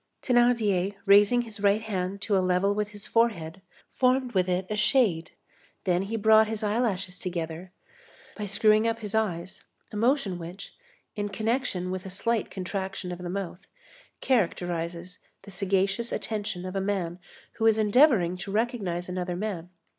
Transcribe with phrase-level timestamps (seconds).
[0.23, 3.61] Thénardier, raising his right hand to a level with his forehead,
[3.91, 5.29] formed with it a shade,
[5.83, 7.71] then he brought his eyelashes together,
[8.35, 10.73] by screwing up his eyes, a motion which,
[11.15, 13.67] in connection with a slight contraction of the mouth,
[14.21, 17.19] characterizes the sagacious attention of a man
[17.57, 19.69] who is endeavoring to recognize another man.